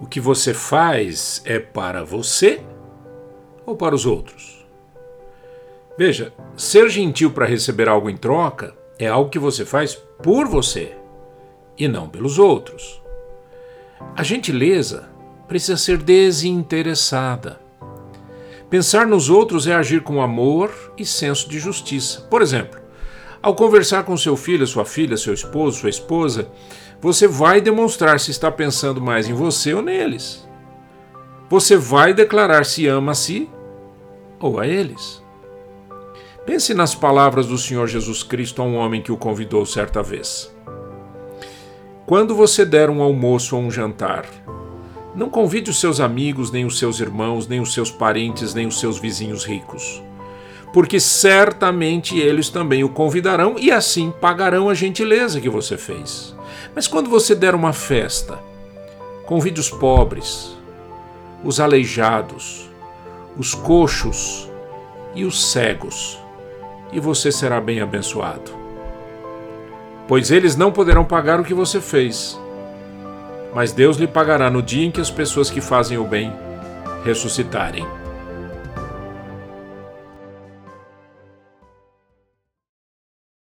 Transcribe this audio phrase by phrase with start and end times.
[0.00, 2.60] O que você faz é para você
[3.64, 4.66] ou para os outros?
[5.96, 10.96] Veja, ser gentil para receber algo em troca é algo que você faz por você
[11.78, 13.00] e não pelos outros.
[14.16, 15.08] A gentileza
[15.46, 17.60] precisa ser desinteressada.
[18.68, 22.22] Pensar nos outros é agir com amor e senso de justiça.
[22.22, 22.80] Por exemplo,
[23.44, 26.48] ao conversar com seu filho, sua filha, seu esposo, sua esposa,
[26.98, 30.48] você vai demonstrar se está pensando mais em você ou neles.
[31.50, 33.46] Você vai declarar se ama a si
[34.40, 35.22] ou a eles.
[36.46, 40.50] Pense nas palavras do Senhor Jesus Cristo a um homem que o convidou certa vez.
[42.06, 44.24] Quando você der um almoço ou um jantar,
[45.14, 48.80] não convide os seus amigos, nem os seus irmãos, nem os seus parentes, nem os
[48.80, 50.02] seus vizinhos ricos,
[50.74, 56.34] porque certamente eles também o convidarão e assim pagarão a gentileza que você fez.
[56.74, 58.38] Mas quando você der uma festa,
[59.24, 60.54] convide os pobres,
[61.42, 62.68] os aleijados,
[63.38, 64.50] os coxos
[65.14, 66.18] e os cegos,
[66.92, 68.50] e você será bem abençoado.
[70.06, 72.38] Pois eles não poderão pagar o que você fez
[73.54, 76.32] mas Deus lhe pagará no dia em que as pessoas que fazem o bem
[77.04, 77.86] ressuscitarem.